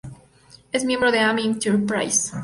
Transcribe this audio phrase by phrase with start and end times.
[0.71, 2.31] Es miembro de I'm Enterprise.